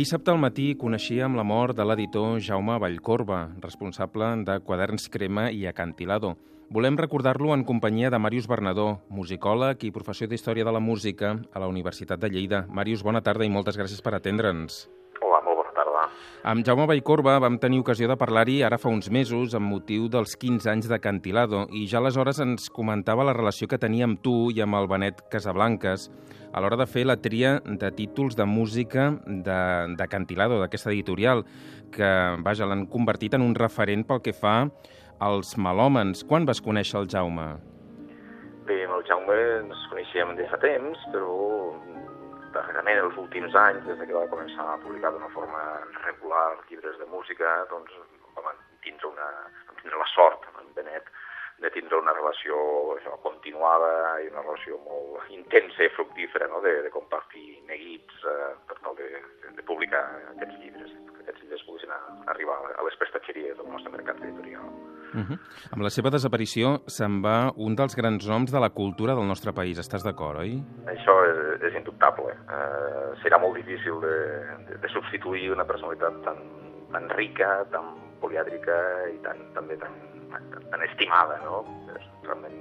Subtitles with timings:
[0.00, 5.66] Dissabte al matí coneixíem la mort de l'editor Jaume Vallcorba, responsable de Quaderns Crema i
[5.68, 6.30] Acantilado.
[6.72, 8.86] Volem recordar-lo en companyia de Màrius Bernadó,
[9.18, 12.62] musicòleg i professor d'Història de la Música a la Universitat de Lleida.
[12.80, 14.86] Màrius, bona tarda i moltes gràcies per atendre'ns.
[16.40, 20.38] Amb Jaume Vallcorba vam tenir ocasió de parlar-hi ara fa uns mesos amb motiu dels
[20.40, 24.48] 15 anys de Cantilado i ja aleshores ens comentava la relació que tenia amb tu
[24.48, 26.06] i amb el Benet Casablanques
[26.54, 29.60] a l'hora de fer la tria de títols de música de,
[30.00, 31.44] de Cantilado, d'aquesta editorial,
[31.92, 32.08] que,
[32.40, 34.70] vaja, l'han convertit en un referent pel que fa
[35.20, 36.24] als melòmens.
[36.24, 37.50] Quan vas conèixer el Jaume?
[38.64, 41.36] Bé, amb el Jaume ens coneixíem de fa temps, però
[42.54, 45.62] darrerament, els últims anys, des que va començar a publicar d'una forma
[46.04, 47.96] regular llibres de música, doncs
[48.36, 49.28] vam tindre, una,
[49.68, 51.10] vam tindre la sort amb en Benet
[51.60, 52.56] de tindre una relació
[52.94, 53.90] això, continuada
[54.24, 56.62] i una relació molt intensa i fructífera, no?
[56.64, 59.10] de, de compartir neguits eh, per tal de,
[59.58, 61.92] de publicar aquests llibres, que aquests llibres poguessin
[62.32, 64.72] arribar a les prestatgeries del nostre mercat editorial.
[65.14, 65.38] Uh -huh.
[65.72, 69.52] Amb la seva desaparició se'n va un dels grans noms de la cultura del nostre
[69.52, 69.78] país.
[69.78, 70.62] Estàs d'acord, oi?
[70.86, 72.32] Això és, és indubtable.
[72.48, 74.16] Uh, serà molt difícil de,
[74.68, 76.36] de, de substituir una personalitat tan,
[76.92, 77.84] tan rica, tan
[78.20, 78.76] poliàdrica
[79.14, 79.92] i tan, també tan,
[80.30, 81.64] tan, tan estimada, no?
[81.96, 82.58] És realment,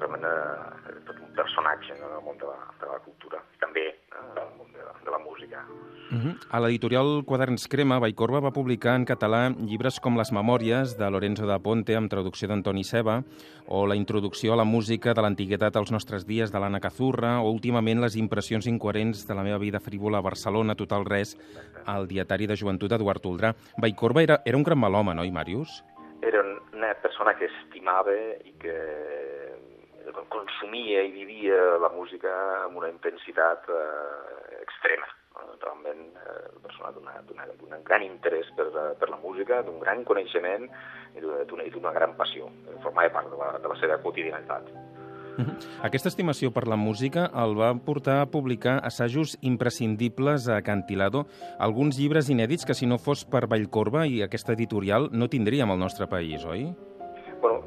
[0.00, 2.08] realment uh, tot un personatge no?
[2.08, 5.18] en el món de la, de la cultura, també en el món de, de la
[5.18, 5.64] música.
[6.10, 6.34] Uh -huh.
[6.50, 11.46] A l'editorial Quaderns Crema, Vallcorba va publicar en català llibres com Les memòries de Lorenzo
[11.46, 13.22] da Ponte, amb traducció d'Antoni Seba,
[13.66, 17.50] o La introducció a la música de l'antiguitat als nostres dies, de l'Anna Cazurra, o
[17.50, 21.38] últimament Les impressions incoherents de la meva vida frívola a Barcelona, Total Res,
[21.86, 23.54] al dietari de joventut d'Eduard Toldrà.
[23.78, 25.84] Vallcorba era, era un gran melòman, oi, Màrius?
[26.22, 26.42] Era
[26.72, 28.12] una persona que estimava
[28.44, 29.29] i que
[30.28, 32.34] consumia i vivia la música
[32.66, 35.08] amb una intensitat eh, extrema
[35.60, 40.68] realment eh, persona d'un gran interès per, per la música, d'un gran coneixement
[41.16, 42.50] i d'una gran passió.
[42.84, 44.72] Formava part de la, de la seva quotidianitat.
[45.86, 51.24] Aquesta estimació per la música el va portar a publicar assajos imprescindibles a Cantilado,
[51.58, 55.80] alguns llibres inèdits que si no fos per Vallcorba i aquesta editorial no tindríem al
[55.80, 56.68] nostre país, oi?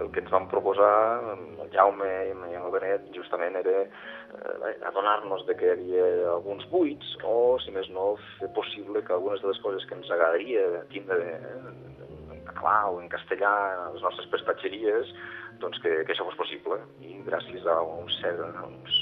[0.00, 5.56] El que ens vam proposar, el Jaume i el Benet, justament era eh, adonar-nos de
[5.58, 9.60] que hi havia alguns buits o, si més no, fer possible que algunes de les
[9.64, 11.72] coses que ens agradaria tindre eh,
[12.32, 13.52] en català o en castellà
[13.86, 15.12] a les nostres prestatgeries,
[15.62, 16.80] doncs que, que això fos possible.
[17.04, 18.98] I gràcies a un cert, uns,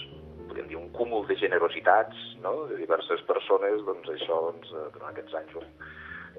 [0.50, 2.66] podríem dir, un cúmul de generositats no?
[2.70, 5.56] de diverses persones, doncs això, doncs, durant aquests anys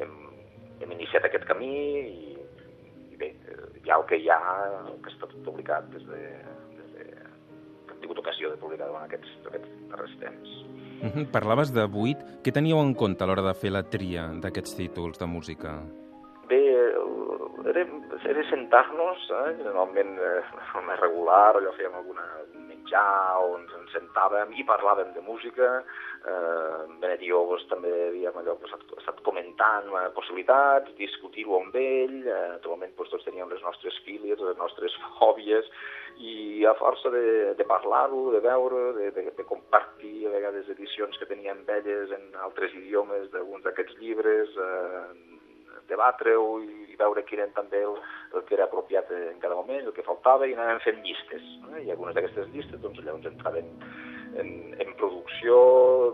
[0.02, 0.14] hem,
[0.82, 2.38] hem iniciat aquest camí i
[3.22, 3.32] bé,
[3.84, 4.40] hi ha el que hi ha,
[5.04, 6.20] que està publicat des de,
[6.80, 10.60] des de que hem tingut ocasió de publicar durant aquests, aquests darrers temps.
[11.02, 11.26] Uh -huh.
[11.32, 12.20] Parlaves de buit.
[12.44, 15.82] Què teníeu en compte a l'hora de fer la tria d'aquests títols de música?
[17.72, 17.86] Era,
[18.28, 20.42] era sentar-nos, eh, generalment eh,
[20.88, 22.26] més regular, allò fèiem alguna,
[22.68, 25.70] menjar o ens, ens sentàvem i parlàvem de música.
[26.28, 31.62] Eh, Benet i jo doncs, també havíem allò, pues, estat, estat comentant eh, possibilitats, discutir-ho
[31.62, 35.72] amb ell, eh, naturalment doncs, tots teníem les nostres filies, les nostres fòbies,
[36.20, 41.18] i a força de, de parlar-ho, de veure, de, de, de compartir a vegades edicions
[41.18, 45.42] que teníem elles en altres idiomes d'alguns d'aquests llibres, eh,
[45.90, 47.98] debatre-ho i veure quin era també el,
[48.36, 51.46] el que era apropiat en cada moment, el que faltava, i anàvem fent llistes.
[51.74, 51.84] Eh?
[51.88, 53.72] I algunes d'aquestes llistes, doncs, llavors entraven
[54.42, 55.58] en, en producció,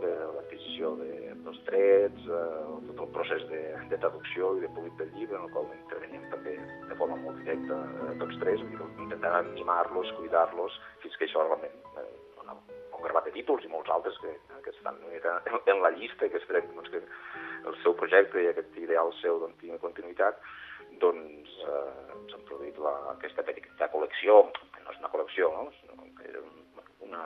[0.04, 1.12] de l'adquisició de,
[1.46, 5.46] dels drets, eh, tot el procés de, de traducció i de public del llibre, en
[5.50, 6.58] el qual interveníem també
[6.90, 12.10] de forma molt directa eh, tots tres, intentàvem animar-los, cuidar-los, fins que això realment eh,
[12.40, 14.34] donava un gravat de títols i molts altres que,
[14.64, 14.98] que estan
[15.66, 17.04] en la llista que esperem doncs, que
[17.68, 20.40] el seu projecte i aquest ideal seu doncs, tingui continuïtat,
[21.02, 25.70] doncs eh, s'han produït la, aquesta petita col·lecció, que no és una col·lecció, no?
[25.82, 27.24] sinó que era un, una,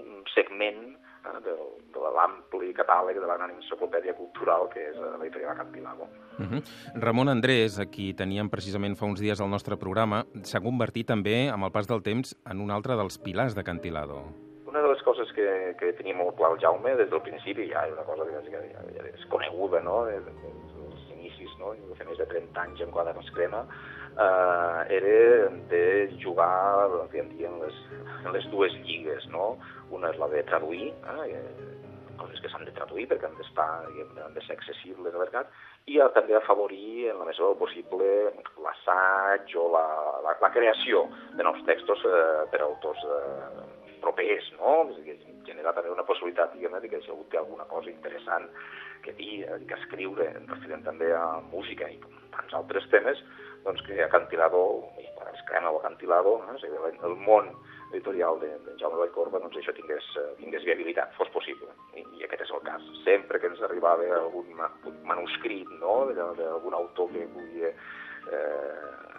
[0.00, 1.56] un segment eh, de,
[1.94, 6.08] de l'ampli catàleg de la gran enciclopèdia cultural que és eh, l'editorial Cantilago.
[6.38, 6.62] Uh -huh.
[6.94, 11.50] Ramon Andrés, a qui teníem precisament fa uns dies al nostre programa, s'ha convertit també,
[11.50, 14.51] amb el pas del temps, en un altre dels pilars de Cantilado
[14.92, 15.48] les coses que,
[15.80, 18.62] que tenia molt clar el Jaume des del principi, ja és una cosa que ja,
[18.74, 22.84] ja, ja és coneguda, no?, des, dels inicis, no?, de fer més de 30 anys
[22.84, 23.64] en quaderns crema,
[24.12, 25.84] eh, era de
[26.22, 27.84] jugar, en, en, les,
[28.22, 29.54] en les dues lligues, no?,
[29.92, 31.44] una és la de traduir, eh,
[32.22, 33.68] coses que s'han de traduir perquè han d'estar,
[34.24, 35.52] han de ser accessibles al mercat,
[35.90, 38.08] i a, també afavorir en la mesura del possible
[38.62, 39.84] l'assaig o la,
[40.26, 41.06] la, la creació
[41.38, 44.76] de nous textos eh, per autors eh, propers, no?
[45.46, 48.48] Genera també una possibilitat, diguem que si algú té alguna cosa interessant
[49.02, 51.98] que dir, eh, que escriure, referent també a música i
[52.34, 53.22] tants altres temes,
[53.64, 54.62] doncs que Acantilado,
[54.98, 56.54] i quan es crema Acantilado, no?
[56.54, 56.78] o sigui,
[57.08, 57.50] el món
[57.92, 61.68] editorial de, de Jaume Vallcorba, doncs això tingués, eh, tingués viabilitat, fos possible.
[61.94, 62.84] I, I aquest és el cas.
[63.04, 64.48] Sempre que ens arribava algun
[65.08, 66.06] manuscrit no?
[66.16, 69.11] d'algun autor que volia eh,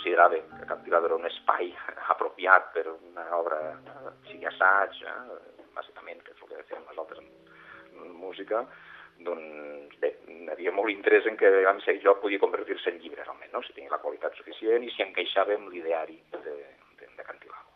[0.00, 1.74] considerava que Cantilado era un espai
[2.08, 3.58] apropiat per una obra,
[4.30, 8.64] sigui assaig, eh, bàsicament, que és el que fem nosaltres en música,
[9.20, 13.22] doncs bé, hi havia molt interès en que vam ser jo podia convertir-se en llibre
[13.22, 13.60] realment, no?
[13.62, 16.40] si tenia la qualitat suficient i si encaixava amb l'ideari de,
[16.96, 17.68] de, de Cantilado.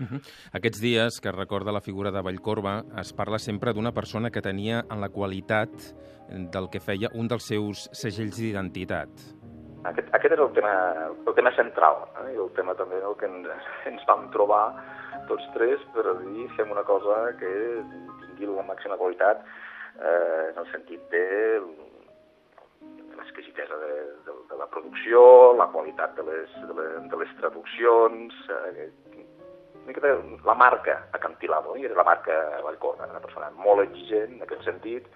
[0.00, 0.20] Uh -huh.
[0.56, 4.84] Aquests dies que recorda la figura de Vallcorba es parla sempre d'una persona que tenia
[4.90, 5.70] en la qualitat
[6.28, 9.41] del que feia un dels seus segells d'identitat.
[9.90, 10.72] Aquest, aquest és el tema,
[11.26, 12.28] el tema central, eh?
[12.36, 13.48] i el tema també el que ens,
[13.90, 14.64] ens vam trobar
[15.30, 17.52] tots tres per dir fem una cosa que
[18.26, 21.24] tingui la màxima qualitat eh, en el sentit de,
[23.18, 23.92] l'exquisitesa de,
[24.26, 25.22] de, de la producció,
[25.58, 28.88] la qualitat de les, de les, de les traduccions, eh,
[30.44, 32.32] la marca Acantilado, i era la marca
[32.62, 35.08] Vallcorba, una persona molt exigent en aquest sentit,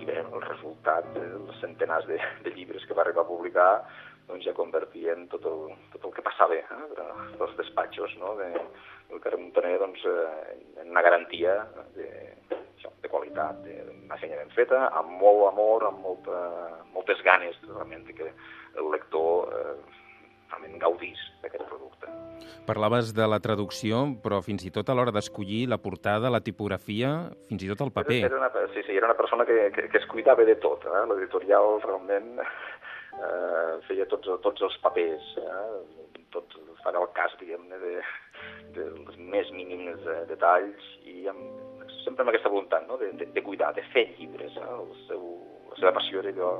[0.00, 3.70] i bé, el resultat, els centenars de, de llibres que va arribar a publicar,
[4.26, 6.64] doncs ja convertien tot el, tot el que passava eh,
[7.38, 8.34] dels despatxos no?
[8.40, 8.48] de,
[9.10, 11.60] del carrer Montaner doncs, eh, en una garantia
[11.94, 12.08] de,
[12.72, 16.40] això, de qualitat, d'una feina ben feta, amb molt amor, amb molta,
[16.94, 19.76] moltes ganes realment que el lector eh,
[20.50, 21.22] realment gaudís.
[22.66, 27.12] Parlaves de la traducció, però fins i tot a l'hora d'escollir la portada, la tipografia,
[27.48, 28.20] fins i tot el paper.
[28.28, 30.84] Era una, sí, sí, era una persona que, que, que es cuidava de tot.
[30.90, 31.04] Eh?
[31.12, 36.20] L'editorial realment eh, feia tots, tots els papers, eh?
[36.34, 37.94] tot, farà el cas, diguem-ne, de,
[38.76, 42.98] dels més mínims detalls i amb, sempre amb aquesta voluntat no?
[43.00, 44.58] de, de, de cuidar, de fer llibres.
[44.58, 44.70] Eh?
[44.76, 45.26] El seu,
[45.70, 46.52] la seva passió era allò,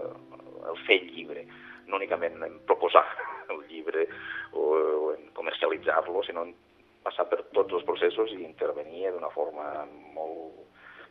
[0.70, 1.47] el fer llibre,
[1.87, 3.05] no únicament en proposar
[3.55, 4.06] el llibre
[4.53, 6.55] o, o en comercialitzar-lo, sinó en
[7.06, 9.87] passar per tots els processos i intervenir d'una forma
[10.17, 10.59] molt,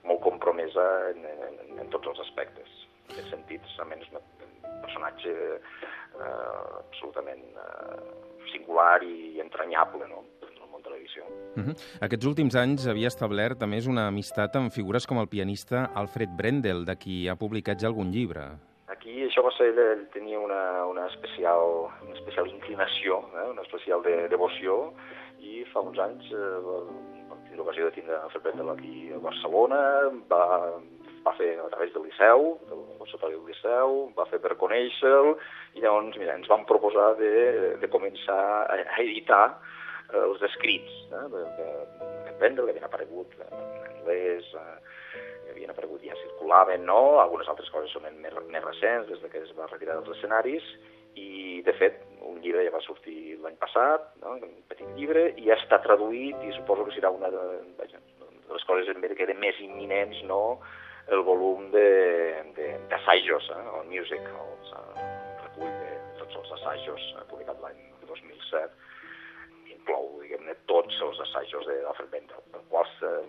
[0.03, 2.71] molt compromesa en, en, en tots els aspectes.
[3.05, 4.23] En aquest sentit, també és un
[4.83, 6.31] personatge eh,
[6.81, 7.99] absolutament eh,
[8.51, 10.25] singular i entranyable, no?
[10.85, 11.23] televisió.
[11.55, 11.75] Uh -huh.
[12.01, 16.29] Aquests últims anys havia establert, a més, una amistat amb figures com el pianista Alfred
[16.37, 18.57] Brendel, de qui ha publicat ja algun llibre.
[19.35, 23.49] Això va ser, ell tenia una, una, especial, una especial inclinació, eh?
[23.51, 24.93] una especial de, devoció,
[25.43, 26.77] i fa uns anys eh, va
[27.43, 29.81] tenir l'ocasió de tindre Alfred Brendel aquí a Barcelona,
[30.31, 30.47] va,
[31.27, 35.35] va fer a través del Liceu, del Conservatori del Liceu, va fer per conèixer-lo,
[35.75, 37.35] i llavors mira, ens van proposar de,
[37.83, 42.87] de començar a, a editar eh, els escrits eh, de, de, de Pendel, que havien
[42.87, 45.24] aparegut en anglès, eh,
[46.45, 47.19] circulaven, no?
[47.19, 50.63] Algunes altres coses són més, més recents, des de que es va retirar dels escenaris,
[51.15, 54.35] i, de fet, un llibre ja va sortir l'any passat, no?
[54.35, 57.43] un petit llibre, i ja està traduït, i suposo que serà una de,
[57.79, 58.85] vaja, de les coses
[59.17, 60.59] que de més imminents, no?,
[61.05, 63.63] el volum d'assajos, eh?
[63.77, 67.77] el music, el, el recull de tots els assajos eh, publicat l'any
[68.09, 68.71] 2007,
[69.69, 73.19] inclou, diguem-ne, tots els assajos d'Alfred Bendel, per quals eh,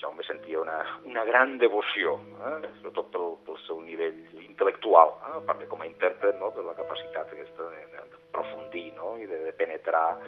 [0.00, 2.68] Jaume sentia una, una gran devoció, eh?
[2.80, 5.32] sobretot pel, pel seu nivell intel·lectual, eh?
[5.38, 6.50] a part de com a intèrpret, no?
[6.52, 9.14] per la capacitat aquesta de, de, profundir no?
[9.16, 10.18] i de, de penetrar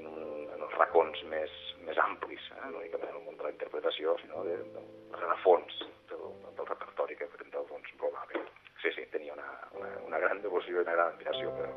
[0.00, 1.54] en, un, en els racons més,
[1.86, 2.66] més amplis, eh?
[2.66, 6.26] no únicament en el món de la interpretació, sinó de, de, de rerefons del,
[6.58, 8.42] del repertori que Brendel doncs, rodava.
[8.82, 9.46] Sí, sí, tenia una,
[9.78, 11.70] una, una gran devoció i una gran admiració per,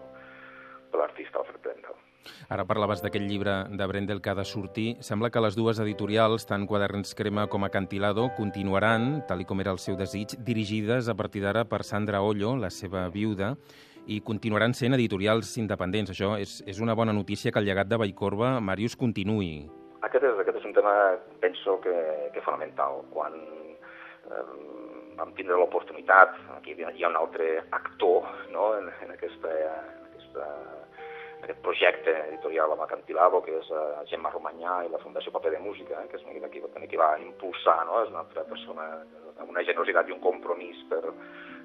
[2.48, 4.96] Ara parlaves d'aquest llibre de Brendel que ha de sortir.
[5.04, 9.82] Sembla que les dues editorials, tant Quaderns Crema com Acantilado, continuaran, tal com era el
[9.84, 13.52] seu desig, dirigides a partir d'ara per Sandra Ollo, la seva viuda,
[14.08, 16.16] i continuaran sent editorials independents.
[16.16, 19.68] Això és, és una bona notícia que el llegat de Vallcorba, Màrius, continuï.
[20.08, 20.96] Aquest és, aquest és un tema,
[21.44, 22.00] penso, que,
[22.32, 23.04] que fonamental.
[23.12, 23.36] Quan
[24.32, 24.48] eh,
[25.20, 28.72] vam tindre l'oportunitat, aquí hi ha un altre actor no?
[28.80, 30.48] en, en, aquesta, en aquesta
[31.44, 35.62] aquest projecte editorial amb Acantilado, que és uh, Gemma Romanyà i la Fundació Paper de
[35.62, 38.02] Música, eh, que és una qui, qui va impulsar, no?
[38.04, 38.88] és una altra persona
[39.38, 41.04] amb una generositat i un compromís per,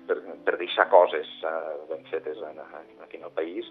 [0.09, 2.61] per, per deixar coses uh, ben fetes en,
[3.05, 3.69] aquí en el país,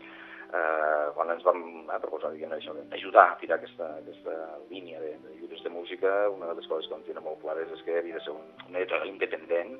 [0.49, 4.37] uh, quan ens vam eh, proposar diguem, això, ajudar a tirar aquesta, aquesta
[4.71, 7.69] línia de, de llibres de música, una de les coses que vam tenir molt clares
[7.77, 9.77] és que havia de ser un, un editorial independent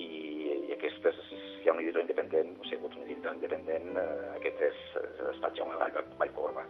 [0.00, 4.30] i, i aquesta és, hi ha un editor independent, o sigui, un editor independent, eh,
[4.38, 5.76] aquest és, és estat Jaume
[6.20, 6.64] Vallcorba,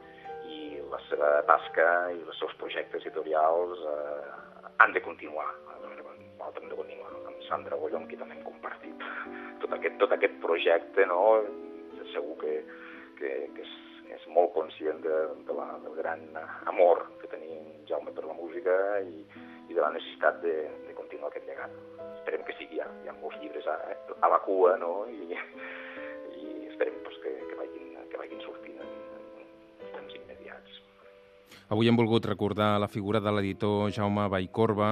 [0.50, 4.32] i la seva tasca i els seus projectes editorials eh,
[4.82, 5.47] han de continuar.
[5.71, 9.06] Nosaltres hem de continuar amb Sandra Bolló, amb qui també hem compartit
[9.62, 11.23] tot aquest, tot aquest projecte, no?
[12.12, 12.56] segur que,
[13.21, 13.76] que, que, és,
[14.18, 16.26] és molt conscient de, de la, del gran
[16.68, 18.75] amor que tenim Jaume per la música
[19.06, 19.23] i,
[19.71, 20.56] i de la necessitat de,
[20.88, 20.91] de
[21.22, 21.70] continuar aquest llegat.
[22.18, 23.76] Esperem que sigui, hi ha, hi ha molts llibres a,
[24.20, 25.06] a la cua, no?
[25.06, 25.36] I,
[26.34, 28.90] i esperem pues, que, que, vagin, que vagin sortint en,
[29.82, 30.80] en temps immediats.
[31.72, 34.90] Avui hem volgut recordar la figura de l'editor Jaume Vallcorba,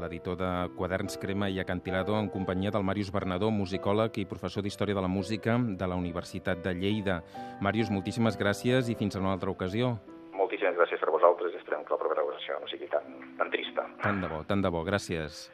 [0.00, 4.96] l'editor de Quaderns Crema i Acantilado, en companyia del Màrius Bernadó, musicòleg i professor d'Història
[4.96, 7.22] de la Música de la Universitat de Lleida.
[7.62, 9.96] Màrius, moltíssimes gràcies i fins a una altra ocasió.
[10.36, 13.06] Moltíssimes gràcies per vosaltres i esperem que la propera ocasió no sigui tan,
[13.38, 13.86] tan trista.
[14.02, 14.82] Tant de bo, tant de bo.
[14.86, 15.46] Gràcies.